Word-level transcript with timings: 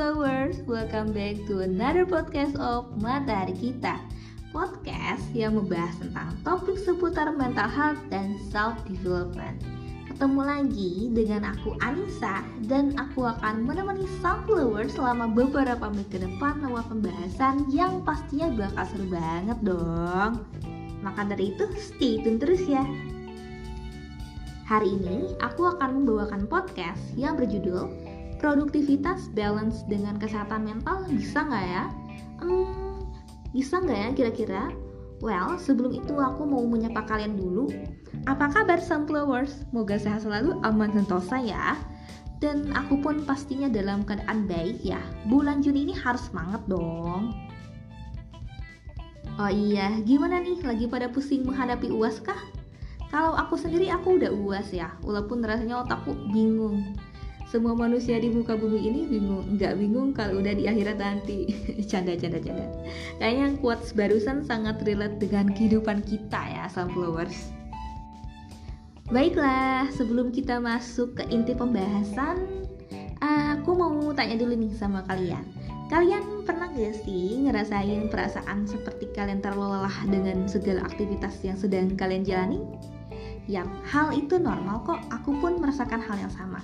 Sunflowers, 0.00 0.64
welcome 0.64 1.12
back 1.12 1.36
to 1.44 1.60
another 1.60 2.08
podcast 2.08 2.56
of 2.56 2.88
Matahari 3.04 3.52
Kita. 3.52 4.00
Podcast 4.48 5.20
yang 5.36 5.60
membahas 5.60 5.92
tentang 6.00 6.32
topik 6.40 6.80
seputar 6.80 7.28
mental 7.36 7.68
health 7.68 8.00
dan 8.08 8.32
self-development. 8.48 9.60
Ketemu 10.08 10.40
lagi 10.40 10.92
dengan 11.12 11.52
aku 11.52 11.76
Anissa 11.84 12.40
dan 12.64 12.96
aku 12.96 13.28
akan 13.28 13.68
menemani 13.68 14.08
Sunflowers 14.24 14.96
selama 14.96 15.28
beberapa 15.28 15.92
menit 15.92 16.08
ke 16.08 16.24
depan 16.24 16.64
lewat 16.64 16.88
pembahasan 16.88 17.68
yang 17.68 18.00
pastinya 18.00 18.48
bakal 18.56 18.88
seru 18.88 19.04
banget 19.04 19.60
dong. 19.60 20.48
Maka 21.04 21.28
dari 21.28 21.52
itu 21.52 21.68
stay 21.76 22.24
tune 22.24 22.40
terus 22.40 22.64
ya. 22.64 22.88
Hari 24.64 24.96
ini 24.96 25.36
aku 25.44 25.76
akan 25.76 26.00
membawakan 26.00 26.48
podcast 26.48 27.04
yang 27.20 27.36
berjudul 27.36 28.10
Produktivitas 28.40 29.28
balance 29.36 29.84
dengan 29.84 30.16
kesehatan 30.16 30.64
mental 30.64 31.04
bisa 31.12 31.44
nggak 31.44 31.66
ya? 31.68 31.84
Hmm, 32.40 33.04
bisa 33.52 33.84
nggak 33.84 33.98
ya 34.00 34.08
kira-kira? 34.16 34.62
Well, 35.20 35.60
sebelum 35.60 35.92
itu 35.92 36.16
aku 36.16 36.48
mau 36.48 36.64
menyapa 36.64 37.04
kalian 37.04 37.36
dulu. 37.36 37.68
Apa 38.24 38.48
kabar 38.48 38.80
Sunflowers? 38.80 39.68
Semoga 39.68 40.00
sehat 40.00 40.24
selalu, 40.24 40.56
aman 40.64 40.88
sentosa 40.96 41.36
ya. 41.36 41.76
Dan 42.40 42.72
aku 42.72 42.96
pun 43.04 43.28
pastinya 43.28 43.68
dalam 43.68 44.00
keadaan 44.08 44.48
baik 44.48 44.80
ya. 44.80 45.04
Bulan 45.28 45.60
Juni 45.60 45.92
ini 45.92 45.92
harus 45.92 46.24
semangat 46.32 46.64
dong. 46.64 47.36
Oh 49.36 49.52
iya, 49.52 49.92
gimana 50.08 50.40
nih? 50.40 50.64
Lagi 50.64 50.88
pada 50.88 51.12
pusing 51.12 51.44
menghadapi 51.44 51.92
UAS 51.92 52.24
kah? 52.24 52.40
Kalau 53.12 53.36
aku 53.36 53.60
sendiri 53.60 53.92
aku 53.92 54.16
udah 54.16 54.32
uas 54.32 54.72
ya, 54.72 54.96
walaupun 55.04 55.44
rasanya 55.44 55.84
otakku 55.84 56.16
bingung. 56.32 56.96
Semua 57.50 57.74
manusia 57.74 58.14
di 58.22 58.30
muka 58.30 58.54
bumi 58.54 58.78
ini 58.78 59.10
bingung, 59.10 59.58
nggak 59.58 59.74
bingung 59.74 60.14
kalau 60.14 60.38
udah 60.38 60.54
di 60.54 60.70
akhirat 60.70 61.02
nanti. 61.02 61.50
canda, 61.90 62.14
canda, 62.14 62.38
canda. 62.38 62.62
Kayaknya 63.18 63.58
quotes 63.58 63.90
barusan 63.90 64.46
sangat 64.46 64.78
relate 64.86 65.18
dengan 65.18 65.50
kehidupan 65.50 66.06
kita 66.06 66.38
ya, 66.46 66.70
sunflowers. 66.70 67.50
Baiklah, 69.10 69.90
sebelum 69.90 70.30
kita 70.30 70.62
masuk 70.62 71.18
ke 71.18 71.26
inti 71.34 71.50
pembahasan, 71.50 72.46
aku 73.18 73.74
mau 73.74 74.14
tanya 74.14 74.38
dulu 74.38 74.54
nih 74.54 74.70
sama 74.78 75.02
kalian. 75.10 75.42
Kalian 75.90 76.46
pernah 76.46 76.70
gak 76.70 77.02
sih 77.02 77.50
ngerasain 77.50 78.06
perasaan 78.14 78.62
seperti 78.62 79.10
kalian 79.10 79.42
terlalu 79.42 79.74
lelah 79.74 79.96
dengan 80.06 80.46
segala 80.46 80.86
aktivitas 80.86 81.42
yang 81.42 81.58
sedang 81.58 81.98
kalian 81.98 82.22
jalani? 82.22 82.62
Yap, 83.50 83.66
hal 83.82 84.14
itu 84.14 84.38
normal 84.38 84.86
kok. 84.86 85.02
Aku 85.10 85.34
pun 85.42 85.58
merasakan 85.58 85.98
hal 85.98 86.22
yang 86.22 86.30
sama. 86.30 86.62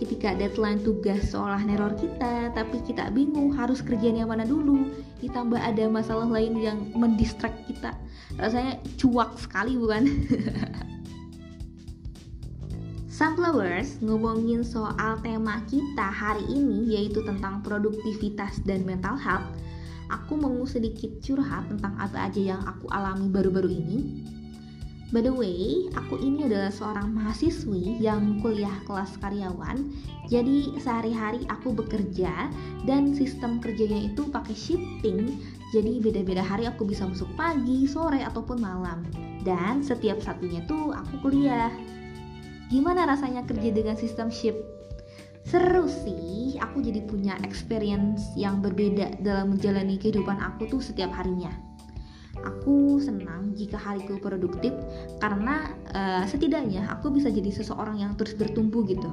Ketika 0.00 0.32
deadline 0.32 0.80
tugas 0.80 1.28
seolah 1.28 1.60
neror 1.60 1.92
kita, 1.92 2.48
tapi 2.56 2.80
kita 2.88 3.12
bingung 3.12 3.52
harus 3.52 3.84
kerjaan 3.84 4.16
yang 4.16 4.32
mana 4.32 4.48
dulu. 4.48 4.88
Ditambah 5.20 5.60
ada 5.60 5.92
masalah 5.92 6.24
lain 6.24 6.56
yang 6.56 6.88
mendistract 6.96 7.68
kita. 7.68 7.92
Rasanya 8.40 8.80
cuak 8.96 9.36
sekali 9.36 9.76
bukan? 9.76 10.08
Sunflowers 13.12 14.00
ngomongin 14.00 14.64
soal 14.64 15.20
tema 15.20 15.60
kita 15.68 16.08
hari 16.08 16.48
ini 16.48 16.96
yaitu 16.96 17.20
tentang 17.28 17.60
produktivitas 17.60 18.64
dan 18.64 18.88
mental 18.88 19.20
health. 19.20 19.52
Aku 20.08 20.40
mau 20.40 20.64
sedikit 20.64 21.12
curhat 21.20 21.68
tentang 21.68 21.92
apa 22.00 22.32
aja 22.32 22.56
yang 22.56 22.64
aku 22.64 22.88
alami 22.88 23.28
baru-baru 23.28 23.68
ini 23.68 24.24
By 25.12 25.20
the 25.20 25.28
way, 25.28 25.92
aku 25.92 26.16
ini 26.24 26.48
adalah 26.48 26.72
seorang 26.72 27.12
mahasiswi 27.12 28.00
yang 28.00 28.40
kuliah 28.40 28.72
kelas 28.88 29.20
karyawan. 29.20 29.92
Jadi 30.32 30.72
sehari-hari 30.80 31.44
aku 31.52 31.76
bekerja 31.76 32.48
dan 32.88 33.12
sistem 33.12 33.60
kerjanya 33.60 34.08
itu 34.08 34.24
pakai 34.32 34.56
shifting. 34.56 35.36
Jadi 35.76 36.00
beda-beda 36.00 36.40
hari 36.40 36.64
aku 36.64 36.88
bisa 36.88 37.04
masuk 37.04 37.28
pagi, 37.36 37.84
sore 37.84 38.24
ataupun 38.24 38.56
malam. 38.56 39.04
Dan 39.44 39.84
setiap 39.84 40.16
satunya 40.24 40.64
tuh 40.64 40.96
aku 40.96 41.28
kuliah. 41.28 41.68
Gimana 42.72 43.04
rasanya 43.04 43.44
kerja 43.44 43.68
dengan 43.68 44.00
sistem 44.00 44.32
shift? 44.32 44.64
Seru 45.44 45.92
sih, 45.92 46.56
aku 46.56 46.80
jadi 46.80 47.04
punya 47.04 47.36
experience 47.44 48.32
yang 48.32 48.64
berbeda 48.64 49.20
dalam 49.20 49.52
menjalani 49.52 50.00
kehidupan 50.00 50.40
aku 50.40 50.72
tuh 50.72 50.80
setiap 50.80 51.12
harinya. 51.12 51.52
Aku 52.42 52.98
senang 52.98 53.54
jika 53.54 53.78
hariku 53.78 54.18
produktif 54.18 54.74
karena 55.22 55.70
uh, 55.94 56.24
setidaknya 56.26 56.88
aku 56.90 57.12
bisa 57.14 57.30
jadi 57.30 57.50
seseorang 57.52 58.02
yang 58.02 58.12
terus 58.18 58.34
bertumbuh 58.34 58.82
gitu. 58.88 59.08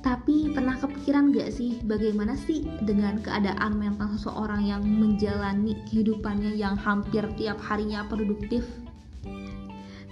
Tapi 0.00 0.48
pernah 0.56 0.80
kepikiran 0.80 1.28
gak 1.36 1.52
sih 1.52 1.76
bagaimana 1.84 2.32
sih 2.32 2.64
dengan 2.88 3.20
keadaan 3.20 3.76
mental 3.76 4.08
seseorang 4.16 4.64
yang 4.64 4.80
menjalani 4.80 5.76
kehidupannya 5.92 6.56
yang 6.56 6.72
hampir 6.72 7.20
tiap 7.36 7.60
harinya 7.60 8.08
produktif? 8.08 8.64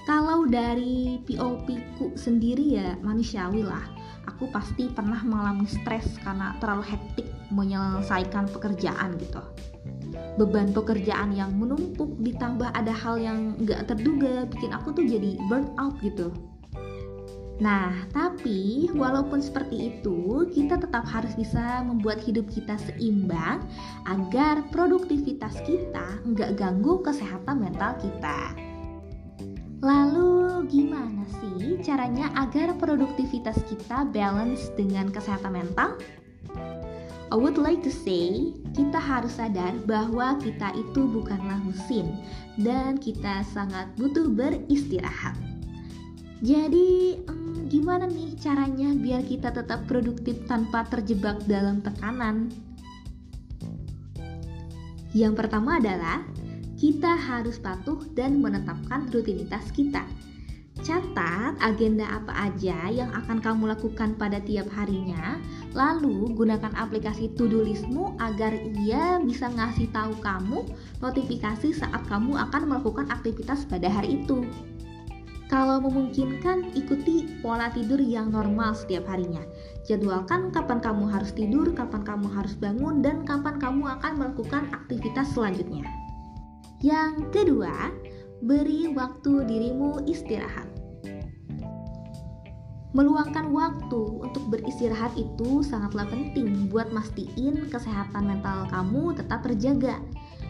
Kalau 0.05 0.45
dari 0.45 1.21
POP 1.25 1.69
ku 1.97 2.13
sendiri 2.17 2.77
ya 2.81 2.97
manusiawi 3.01 3.65
lah. 3.65 3.85
Aku 4.29 4.53
pasti 4.53 4.93
pernah 4.93 5.25
mengalami 5.25 5.65
stres 5.65 6.21
karena 6.21 6.53
terlalu 6.61 6.85
hektik 6.85 7.29
menyelesaikan 7.49 8.45
pekerjaan 8.53 9.17
gitu 9.17 9.41
beban 10.39 10.71
pekerjaan 10.71 11.35
yang 11.35 11.51
menumpuk 11.59 12.15
ditambah 12.23 12.71
ada 12.71 12.95
hal 12.95 13.19
yang 13.19 13.59
gak 13.67 13.91
terduga 13.91 14.47
bikin 14.47 14.71
aku 14.71 14.95
tuh 14.95 15.05
jadi 15.05 15.35
burn 15.51 15.67
out 15.77 15.99
gitu 15.99 16.31
Nah, 17.59 18.07
tapi 18.15 18.87
walaupun 18.95 19.43
seperti 19.43 19.91
itu, 19.91 20.47
kita 20.55 20.79
tetap 20.79 21.03
harus 21.11 21.35
bisa 21.35 21.83
membuat 21.83 22.23
hidup 22.23 22.47
kita 22.47 22.79
seimbang 22.79 23.67
agar 24.07 24.63
produktivitas 24.71 25.59
kita 25.67 26.23
nggak 26.23 26.55
ganggu 26.55 27.03
kesehatan 27.03 27.59
mental 27.59 27.99
kita. 27.99 28.55
Lalu 29.83 30.67
gimana 30.71 31.27
sih 31.43 31.83
caranya 31.83 32.31
agar 32.39 32.79
produktivitas 32.79 33.59
kita 33.67 34.07
balance 34.07 34.71
dengan 34.79 35.11
kesehatan 35.11 35.59
mental? 35.59 35.99
I 37.29 37.37
would 37.37 37.61
like 37.61 37.85
to 37.85 37.93
say, 37.93 38.57
kita 38.73 38.97
harus 38.97 39.37
sadar 39.37 39.77
bahwa 39.85 40.41
kita 40.41 40.73
itu 40.73 41.05
bukanlah 41.05 41.61
mesin 41.61 42.09
dan 42.57 42.97
kita 42.97 43.45
sangat 43.53 43.93
butuh 44.01 44.33
beristirahat. 44.33 45.37
Jadi, 46.41 47.21
hmm, 47.21 47.69
gimana 47.69 48.09
nih 48.09 48.33
caranya 48.41 48.97
biar 48.97 49.29
kita 49.29 49.53
tetap 49.53 49.85
produktif 49.85 50.41
tanpa 50.49 50.89
terjebak 50.89 51.45
dalam 51.45 51.85
tekanan? 51.85 52.49
Yang 55.13 55.35
pertama 55.45 55.77
adalah 55.77 56.25
kita 56.81 57.13
harus 57.13 57.61
patuh 57.61 58.01
dan 58.17 58.41
menetapkan 58.41 59.11
rutinitas 59.13 59.69
kita. 59.77 60.07
Catat 60.89 61.53
agenda 61.61 62.09
apa 62.09 62.33
aja 62.49 62.89
yang 62.89 63.13
akan 63.13 63.45
kamu 63.45 63.77
lakukan 63.77 64.17
pada 64.17 64.41
tiap 64.41 64.73
harinya, 64.73 65.37
lalu 65.77 66.33
gunakan 66.33 66.73
aplikasi 66.73 67.29
to-do 67.37 67.61
listmu 67.61 68.17
agar 68.17 68.57
ia 68.57 69.21
bisa 69.21 69.53
ngasih 69.53 69.93
tahu 69.93 70.17
kamu 70.25 70.65
notifikasi 71.05 71.77
saat 71.77 72.09
kamu 72.09 72.41
akan 72.41 72.73
melakukan 72.73 73.05
aktivitas 73.13 73.69
pada 73.69 73.93
hari 73.93 74.25
itu. 74.25 74.49
Kalau 75.53 75.77
memungkinkan, 75.77 76.73
ikuti 76.73 77.37
pola 77.45 77.69
tidur 77.69 78.01
yang 78.01 78.33
normal 78.33 78.73
setiap 78.73 79.13
harinya. 79.13 79.45
Jadwalkan 79.85 80.49
kapan 80.57 80.81
kamu 80.81 81.05
harus 81.05 81.37
tidur, 81.37 81.69
kapan 81.77 82.01
kamu 82.01 82.33
harus 82.33 82.57
bangun, 82.57 83.05
dan 83.05 83.29
kapan 83.29 83.61
kamu 83.61 83.93
akan 83.93 84.13
melakukan 84.17 84.73
aktivitas 84.73 85.37
selanjutnya. 85.37 85.85
Yang 86.81 87.29
kedua, 87.29 87.93
beri 88.41 88.89
waktu 88.93 89.45
dirimu 89.45 90.05
istirahat. 90.09 90.78
Meluangkan 92.99 93.55
waktu 93.55 94.27
untuk 94.27 94.51
beristirahat 94.51 95.15
itu 95.15 95.63
sangatlah 95.63 96.03
penting 96.11 96.67
buat 96.67 96.91
mastiin 96.91 97.71
kesehatan 97.71 98.27
mental 98.27 98.67
kamu 98.75 99.15
tetap 99.15 99.47
terjaga. 99.47 100.03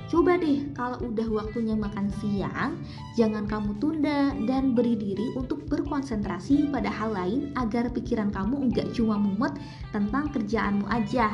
Coba 0.08 0.40
deh 0.40 0.72
kalau 0.72 0.96
udah 1.12 1.28
waktunya 1.28 1.76
makan 1.76 2.08
siang, 2.16 2.80
jangan 3.20 3.44
kamu 3.44 3.76
tunda 3.76 4.32
dan 4.48 4.72
beri 4.72 4.96
diri 4.96 5.36
untuk 5.36 5.68
berkonsentrasi 5.68 6.72
pada 6.72 6.88
hal 6.88 7.12
lain 7.12 7.52
agar 7.52 7.92
pikiran 7.92 8.32
kamu 8.32 8.72
nggak 8.72 8.96
cuma 8.96 9.20
mumet 9.20 9.52
tentang 9.92 10.32
kerjaanmu 10.32 10.88
aja, 10.88 11.28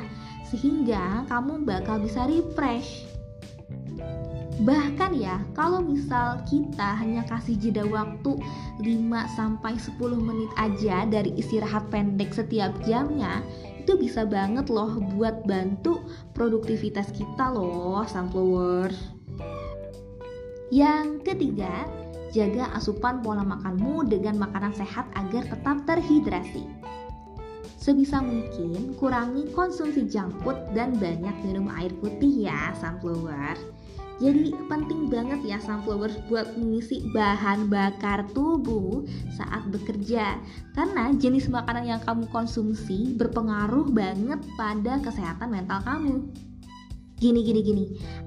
sehingga 0.51 1.23
kamu 1.31 1.63
bakal 1.63 2.03
bisa 2.03 2.27
refresh 2.27 3.14
Bahkan 4.63 5.19
ya, 5.19 5.43
kalau 5.59 5.83
misal 5.83 6.39
kita 6.47 6.95
hanya 7.03 7.27
kasih 7.27 7.59
jeda 7.59 7.83
waktu 7.91 8.39
5 8.79 8.87
sampai 9.35 9.75
10 9.75 9.99
menit 10.15 10.51
aja 10.55 11.03
dari 11.11 11.35
istirahat 11.35 11.91
pendek 11.91 12.31
setiap 12.31 12.71
jamnya, 12.87 13.43
itu 13.83 13.99
bisa 13.99 14.23
banget 14.23 14.71
loh 14.71 15.03
buat 15.19 15.43
bantu 15.43 16.07
produktivitas 16.39 17.11
kita 17.11 17.51
loh, 17.51 18.07
sunflowers. 18.07 18.97
Yang 20.71 21.21
ketiga, 21.27 21.91
jaga 22.31 22.71
asupan 22.79 23.27
pola 23.27 23.43
makanmu 23.43 24.07
dengan 24.07 24.39
makanan 24.39 24.75
sehat 24.75 25.11
agar 25.19 25.51
tetap 25.51 25.83
terhidrasi. 25.83 26.63
Sebisa 27.77 28.25
mungkin 28.25 28.97
kurangi 28.97 29.53
konsumsi 29.53 30.09
junk 30.09 30.33
food 30.41 30.57
dan 30.73 30.97
banyak 30.97 31.37
minum 31.45 31.69
air 31.75 31.93
putih 32.01 32.49
ya 32.49 32.73
sunflower. 32.81 33.61
Jadi 34.23 34.55
penting 34.71 35.11
banget 35.11 35.43
ya 35.43 35.59
sunflower 35.59 36.31
buat 36.31 36.55
mengisi 36.55 37.03
bahan 37.11 37.67
bakar 37.67 38.27
tubuh 38.31 39.03
saat 39.35 39.67
bekerja. 39.71 40.39
Karena 40.75 41.11
jenis 41.15 41.51
makanan 41.51 41.85
yang 41.91 42.03
kamu 42.03 42.31
konsumsi 42.31 43.19
berpengaruh 43.19 43.91
banget 43.91 44.39
pada 44.55 45.03
kesehatan 45.03 45.51
mental 45.51 45.83
kamu 45.83 46.31
Gini 47.15 47.47
gini 47.47 47.61
gini, 47.63 47.85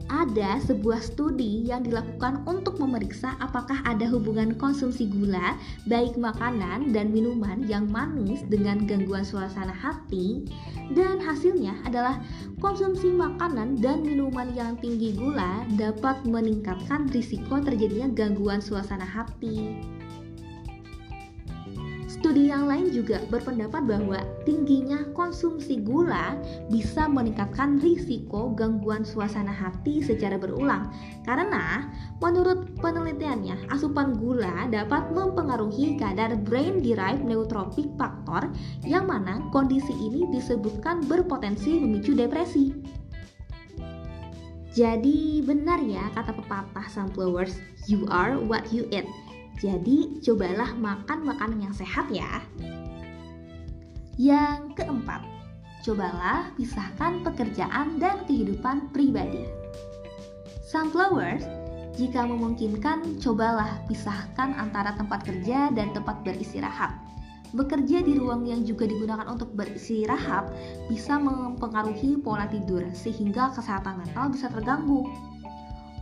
ada 0.08 0.64
sebuah 0.64 1.04
studi 1.04 1.68
yang 1.68 1.84
dilakukan 1.84 2.48
untuk 2.48 2.80
memeriksa 2.80 3.36
apakah 3.44 3.84
ada 3.84 4.08
hubungan 4.08 4.56
konsumsi 4.56 5.12
gula, 5.12 5.60
baik 5.92 6.16
makanan 6.16 6.96
dan 6.96 7.12
minuman 7.12 7.68
yang 7.68 7.92
manis 7.92 8.48
dengan 8.48 8.88
gangguan 8.88 9.28
suasana 9.28 9.76
hati 9.76 10.48
dan 10.96 11.20
hasilnya 11.20 11.76
adalah 11.84 12.24
konsumsi 12.64 13.12
makanan 13.12 13.76
dan 13.84 14.08
minuman 14.08 14.56
yang 14.56 14.80
tinggi 14.80 15.12
gula 15.20 15.68
dapat 15.76 16.24
meningkatkan 16.24 17.12
risiko 17.12 17.60
terjadinya 17.60 18.08
gangguan 18.16 18.64
suasana 18.64 19.04
hati. 19.04 19.84
Studi 22.18 22.50
yang 22.50 22.66
lain 22.66 22.90
juga 22.90 23.22
berpendapat 23.30 23.86
bahwa 23.86 24.18
tingginya 24.42 25.06
konsumsi 25.14 25.78
gula 25.86 26.34
bisa 26.66 27.06
meningkatkan 27.06 27.78
risiko 27.78 28.58
gangguan 28.58 29.06
suasana 29.06 29.54
hati 29.54 30.02
secara 30.02 30.34
berulang 30.42 30.90
karena 31.30 31.86
menurut 32.18 32.74
penelitiannya 32.82 33.70
asupan 33.70 34.18
gula 34.18 34.66
dapat 34.74 35.14
mempengaruhi 35.14 35.94
kadar 36.02 36.34
brain 36.42 36.82
derived 36.82 37.22
neurotropic 37.22 37.86
factor 38.02 38.50
yang 38.82 39.06
mana 39.06 39.38
kondisi 39.54 39.94
ini 39.94 40.26
disebutkan 40.34 41.06
berpotensi 41.06 41.78
memicu 41.78 42.18
depresi. 42.18 42.74
Jadi 44.74 45.46
benar 45.46 45.86
ya 45.86 46.10
kata 46.18 46.34
pepatah 46.34 46.90
sunflowers, 46.90 47.62
you 47.86 48.10
are 48.10 48.42
what 48.42 48.66
you 48.74 48.90
eat. 48.90 49.06
Jadi, 49.58 50.22
cobalah 50.22 50.78
makan 50.78 51.26
makanan 51.26 51.60
yang 51.66 51.74
sehat 51.74 52.14
ya. 52.14 52.46
Yang 54.18 54.78
keempat, 54.78 55.26
cobalah 55.82 56.54
pisahkan 56.54 57.26
pekerjaan 57.26 57.98
dan 57.98 58.22
kehidupan 58.30 58.94
pribadi. 58.94 59.46
Sunflowers, 60.68 61.46
jika 61.98 62.22
memungkinkan, 62.30 63.18
cobalah 63.18 63.82
pisahkan 63.90 64.54
antara 64.54 64.94
tempat 64.94 65.26
kerja 65.26 65.74
dan 65.74 65.90
tempat 65.90 66.22
beristirahat. 66.22 66.94
Bekerja 67.56 68.04
di 68.04 68.20
ruang 68.20 68.44
yang 68.46 68.62
juga 68.68 68.86
digunakan 68.86 69.26
untuk 69.26 69.56
beristirahat 69.56 70.52
bisa 70.92 71.18
mempengaruhi 71.18 72.20
pola 72.22 72.46
tidur, 72.46 72.86
sehingga 72.94 73.56
kesehatan 73.56 74.04
mental 74.04 74.30
bisa 74.30 74.52
terganggu 74.52 75.08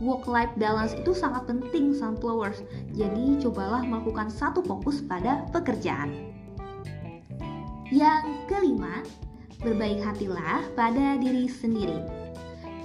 work 0.00 0.28
life 0.28 0.52
balance 0.60 0.92
itu 0.92 1.16
sangat 1.16 1.48
penting 1.48 1.96
sunflowers. 1.96 2.60
Jadi 2.92 3.40
cobalah 3.40 3.80
melakukan 3.84 4.28
satu 4.28 4.60
fokus 4.60 5.00
pada 5.00 5.44
pekerjaan. 5.52 6.12
Yang 7.88 8.24
kelima, 8.50 9.00
berbaik 9.62 10.02
hatilah 10.02 10.66
pada 10.74 11.16
diri 11.16 11.46
sendiri. 11.46 12.02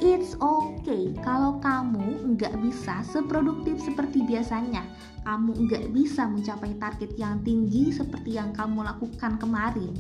It's 0.02 0.34
okay 0.42 1.14
kalau 1.22 1.62
kamu 1.62 2.34
nggak 2.34 2.58
bisa 2.66 3.06
seproduktif 3.06 3.78
seperti 3.82 4.26
biasanya. 4.26 4.82
Kamu 5.22 5.70
nggak 5.70 5.94
bisa 5.94 6.26
mencapai 6.26 6.74
target 6.82 7.14
yang 7.22 7.46
tinggi 7.46 7.94
seperti 7.94 8.42
yang 8.42 8.50
kamu 8.50 8.82
lakukan 8.82 9.38
kemarin. 9.38 9.94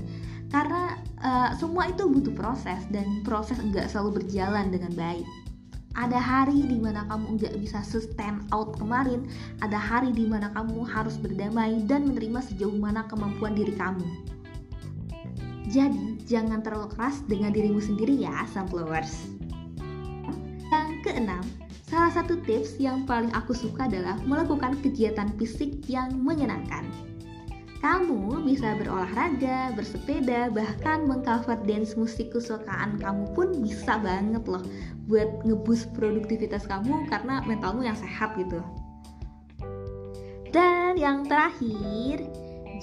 Karena 0.50 0.98
uh, 1.22 1.54
semua 1.54 1.86
itu 1.86 2.10
butuh 2.10 2.34
proses 2.34 2.82
dan 2.90 3.22
proses 3.22 3.62
nggak 3.62 3.94
selalu 3.94 4.26
berjalan 4.26 4.74
dengan 4.74 4.92
baik 4.98 5.26
ada 6.00 6.16
hari 6.16 6.64
di 6.68 6.80
mana 6.80 7.04
kamu 7.12 7.36
nggak 7.36 7.56
bisa 7.60 7.84
sustain 7.84 8.40
out 8.56 8.80
kemarin, 8.80 9.28
ada 9.60 9.76
hari 9.76 10.16
di 10.16 10.24
mana 10.24 10.48
kamu 10.56 10.88
harus 10.88 11.20
berdamai 11.20 11.84
dan 11.84 12.08
menerima 12.08 12.40
sejauh 12.48 12.76
mana 12.76 13.04
kemampuan 13.12 13.56
diri 13.56 13.76
kamu. 13.76 14.04
Jadi, 15.72 16.20
jangan 16.28 16.64
terlalu 16.64 16.92
keras 16.96 17.24
dengan 17.28 17.56
dirimu 17.56 17.80
sendiri 17.80 18.16
ya, 18.20 18.44
sunflowers. 18.52 19.32
Yang 20.72 20.90
keenam, 21.04 21.44
salah 21.88 22.12
satu 22.12 22.40
tips 22.44 22.80
yang 22.80 23.04
paling 23.08 23.32
aku 23.36 23.52
suka 23.56 23.88
adalah 23.88 24.20
melakukan 24.24 24.80
kegiatan 24.84 25.32
fisik 25.40 25.84
yang 25.88 26.12
menyenangkan. 26.20 27.11
Kamu 27.82 28.46
bisa 28.46 28.78
berolahraga, 28.78 29.74
bersepeda, 29.74 30.54
bahkan 30.54 31.10
mengcover 31.10 31.58
dance 31.66 31.98
musik 31.98 32.30
kesukaan 32.30 33.02
kamu 33.02 33.26
pun 33.34 33.58
bisa 33.58 33.98
banget 33.98 34.46
loh 34.46 34.62
buat 35.10 35.42
ngebus 35.42 35.90
produktivitas 35.98 36.70
kamu 36.70 37.10
karena 37.10 37.42
mentalmu 37.42 37.82
yang 37.82 37.98
sehat 37.98 38.38
gitu. 38.38 38.62
Dan 40.54 40.94
yang 41.02 41.26
terakhir, 41.26 42.22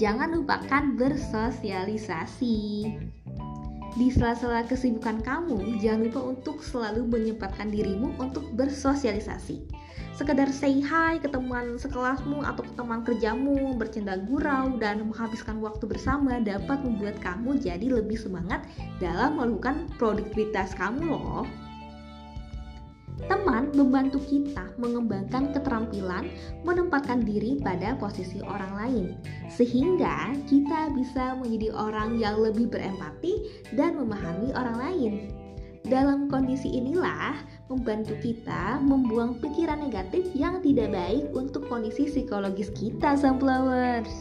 jangan 0.02 0.34
lupakan 0.34 0.98
bersosialisasi. 0.98 2.90
Di 3.94 4.10
sela-sela 4.10 4.66
kesibukan 4.66 5.22
kamu, 5.22 5.78
jangan 5.78 6.10
lupa 6.10 6.26
untuk 6.26 6.58
selalu 6.58 7.06
menyempatkan 7.06 7.70
dirimu 7.70 8.18
untuk 8.18 8.50
bersosialisasi 8.58 9.77
sekedar 10.16 10.50
say 10.50 10.82
hi 10.82 11.16
ke 11.22 11.30
teman 11.30 11.78
sekelasmu 11.78 12.42
atau 12.42 12.66
ke 12.66 12.72
teman 12.74 13.06
kerjamu, 13.06 13.76
bercanda 13.78 14.18
gurau 14.18 14.74
dan 14.76 15.06
menghabiskan 15.06 15.62
waktu 15.62 15.86
bersama 15.86 16.42
dapat 16.42 16.82
membuat 16.82 17.16
kamu 17.22 17.58
jadi 17.60 17.86
lebih 17.86 18.18
semangat 18.18 18.66
dalam 18.98 19.38
melakukan 19.38 19.86
produktivitas 19.96 20.74
kamu 20.74 21.06
loh. 21.06 21.46
Teman 23.26 23.74
membantu 23.74 24.22
kita 24.22 24.70
mengembangkan 24.78 25.50
keterampilan 25.50 26.30
menempatkan 26.62 27.26
diri 27.26 27.58
pada 27.58 27.98
posisi 27.98 28.38
orang 28.38 28.72
lain, 28.78 29.06
sehingga 29.50 30.38
kita 30.46 30.94
bisa 30.94 31.34
menjadi 31.34 31.74
orang 31.74 32.22
yang 32.22 32.38
lebih 32.38 32.70
berempati 32.70 33.42
dan 33.74 33.98
memahami 33.98 34.54
orang 34.54 34.76
lain. 34.78 35.14
Dalam 35.88 36.28
kondisi 36.28 36.68
inilah 36.68 37.32
membantu 37.72 38.12
kita 38.20 38.76
membuang 38.84 39.40
pikiran 39.40 39.80
negatif 39.80 40.28
yang 40.36 40.60
tidak 40.60 40.92
baik 40.92 41.24
untuk 41.32 41.64
kondisi 41.64 42.04
psikologis 42.04 42.68
kita, 42.76 43.16
sunflowers. 43.16 44.12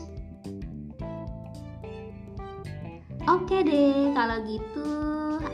Oke 3.27 3.67
deh, 3.67 4.15
kalau 4.15 4.39
gitu 4.47 4.87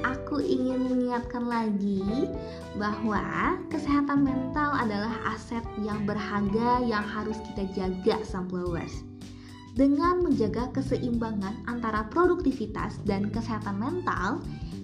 aku 0.05 0.37
ingin 0.37 0.85
mengingatkan 0.85 1.49
lagi 1.49 2.29
bahwa 2.77 3.57
kesehatan 3.73 4.21
mental 4.21 4.69
adalah 4.77 5.17
aset 5.33 5.65
yang 5.81 6.05
berharga 6.05 6.85
yang 6.85 7.01
harus 7.01 7.41
kita 7.49 7.65
jaga, 7.73 8.21
sunflowers. 8.21 9.01
Dengan 9.73 10.21
menjaga 10.21 10.69
keseimbangan 10.69 11.65
antara 11.65 12.05
produktivitas 12.13 13.01
dan 13.09 13.33
kesehatan 13.33 13.81
mental, 13.81 14.37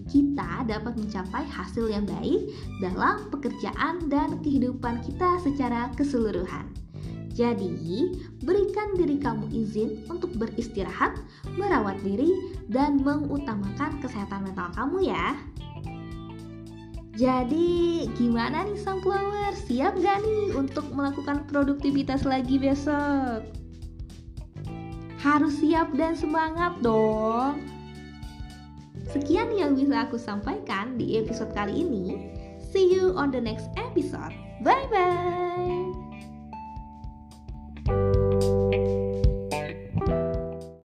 kita 0.10 0.66
dapat 0.66 0.98
mencapai 0.98 1.46
hasil 1.48 1.88
yang 1.88 2.04
baik 2.10 2.50
dalam 2.82 3.30
pekerjaan 3.30 4.10
dan 4.10 4.42
kehidupan 4.42 5.00
kita 5.06 5.40
secara 5.46 5.94
keseluruhan. 5.96 6.68
Jadi, 7.40 8.20
berikan 8.44 9.00
diri 9.00 9.16
kamu 9.16 9.48
izin 9.56 10.04
untuk 10.12 10.36
beristirahat, 10.36 11.16
merawat 11.56 11.96
diri, 12.04 12.36
dan 12.68 13.00
mengutamakan 13.00 14.04
kesehatan 14.04 14.44
mental 14.44 14.68
kamu 14.76 15.08
ya. 15.08 15.40
Jadi, 17.16 18.08
gimana 18.20 18.68
nih 18.68 18.80
sunflower? 18.80 19.56
Siap 19.56 20.04
gak 20.04 20.20
nih 20.20 20.56
untuk 20.56 20.88
melakukan 20.92 21.48
produktivitas 21.48 22.28
lagi 22.28 22.60
besok? 22.60 23.48
Harus 25.20 25.64
siap 25.64 25.96
dan 25.96 26.16
semangat 26.20 26.80
dong. 26.84 27.79
Sekian 29.10 29.50
yang 29.58 29.74
bisa 29.74 30.06
aku 30.06 30.22
sampaikan 30.22 30.94
di 30.94 31.18
episode 31.18 31.50
kali 31.58 31.82
ini. 31.82 32.30
See 32.70 32.94
you 32.94 33.18
on 33.18 33.34
the 33.34 33.42
next 33.42 33.66
episode. 33.74 34.34
Bye 34.62 34.86
bye. 34.94 35.99